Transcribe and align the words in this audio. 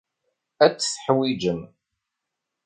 Ad 0.65 0.73
t-teḥwijem. 0.73 1.61